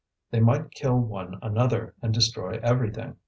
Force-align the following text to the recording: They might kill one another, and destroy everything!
They 0.31 0.39
might 0.39 0.71
kill 0.71 0.99
one 0.99 1.37
another, 1.43 1.93
and 2.01 2.11
destroy 2.11 2.59
everything! 2.63 3.17